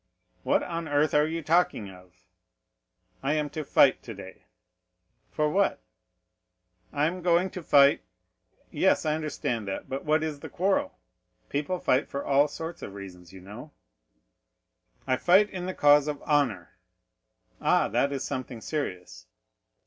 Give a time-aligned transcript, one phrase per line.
[0.41, 2.25] "What on earth are you talking of?"
[3.21, 4.45] "I am to fight today."
[5.29, 5.79] "For what?"
[6.89, 7.99] "For the sake of fighting!"
[8.71, 10.97] "Yes, I understand that, but what is the quarrel?
[11.49, 13.73] People fight for all sorts of reasons, you know."
[15.05, 16.79] "I fight in the cause of honor."
[17.61, 19.27] "Ah, that is something serious."